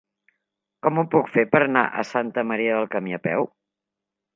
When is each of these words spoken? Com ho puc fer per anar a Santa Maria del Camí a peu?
Com 0.87 1.01
ho 1.01 1.03
puc 1.11 1.29
fer 1.35 1.45
per 1.53 1.63
anar 1.67 1.85
a 2.03 2.09
Santa 2.15 2.49
Maria 2.55 2.81
del 2.83 2.93
Camí 2.97 3.19
a 3.21 3.25
peu? 3.31 3.51